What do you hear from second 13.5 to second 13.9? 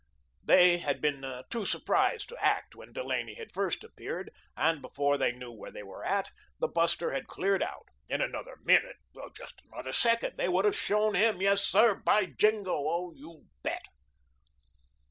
bet!